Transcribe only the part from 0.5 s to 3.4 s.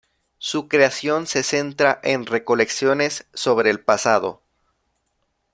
creación se centra en recolecciones